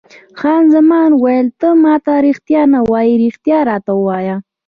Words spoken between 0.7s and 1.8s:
زمان وویل: ته